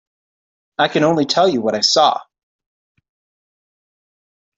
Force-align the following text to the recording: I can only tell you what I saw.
I 0.79 0.87
can 0.87 1.03
only 1.03 1.25
tell 1.25 1.47
you 1.47 1.61
what 1.61 1.75
I 1.75 1.81
saw. 1.81 2.21